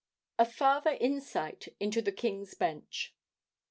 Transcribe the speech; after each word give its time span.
A 0.39 0.45
FARTHER 0.45 0.93
INSIGHT 0.93 1.67
INTO 1.79 2.01
THE 2.01 2.11
KING'S 2.11 2.55
BENCH. 2.55 3.13